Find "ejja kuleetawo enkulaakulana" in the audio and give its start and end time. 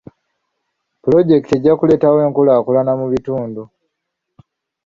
1.57-2.91